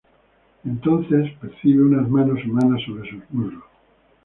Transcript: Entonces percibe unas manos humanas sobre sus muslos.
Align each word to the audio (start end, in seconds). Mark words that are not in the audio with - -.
Entonces 0.65 1.31
percibe 1.39 1.83
unas 1.85 2.09
manos 2.09 2.43
humanas 2.43 2.81
sobre 2.87 3.07
sus 3.07 3.21
muslos. 3.29 3.63